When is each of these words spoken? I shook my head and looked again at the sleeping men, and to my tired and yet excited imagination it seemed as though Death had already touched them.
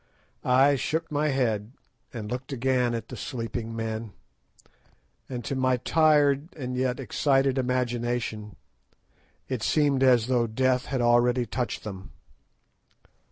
I 0.43 0.77
shook 0.77 1.11
my 1.11 1.27
head 1.27 1.73
and 2.11 2.31
looked 2.31 2.51
again 2.51 2.95
at 2.95 3.09
the 3.09 3.15
sleeping 3.15 3.75
men, 3.75 4.13
and 5.29 5.45
to 5.45 5.55
my 5.55 5.77
tired 5.77 6.49
and 6.55 6.75
yet 6.75 6.99
excited 6.99 7.59
imagination 7.59 8.55
it 9.47 9.61
seemed 9.61 10.01
as 10.01 10.25
though 10.25 10.47
Death 10.47 10.85
had 10.85 11.01
already 11.01 11.45
touched 11.45 11.83
them. 11.83 12.13